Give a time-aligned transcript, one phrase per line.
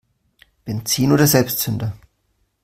[0.67, 1.93] Benzin oder Selbstzünder?